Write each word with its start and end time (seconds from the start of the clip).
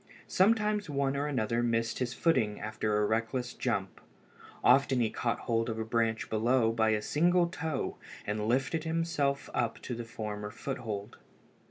Sometimes 0.25 0.89
one 0.89 1.15
or 1.15 1.27
another 1.27 1.61
missed 1.61 1.99
his 1.99 2.11
footing 2.11 2.59
after 2.59 2.97
a 2.97 3.05
reckless 3.05 3.53
jump. 3.53 4.01
Often 4.63 4.99
he 4.99 5.11
caught 5.11 5.41
hold 5.41 5.69
of 5.69 5.77
a 5.77 5.85
branch 5.85 6.27
below 6.27 6.71
by 6.71 6.89
a 6.89 7.03
single 7.03 7.45
toe 7.45 7.97
and 8.25 8.47
lifted 8.47 8.83
himself 8.83 9.47
up 9.53 9.77
to 9.83 10.01
a 10.01 10.03
firmer 10.03 10.49
foothold. 10.49 11.19